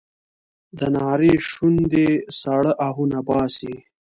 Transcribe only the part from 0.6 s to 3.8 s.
د نغري شوندې ساړه اهونه باسي